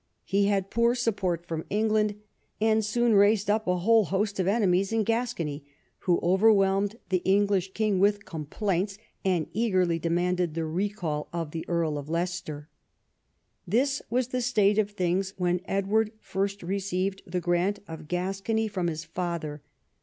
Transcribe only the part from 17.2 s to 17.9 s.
the grant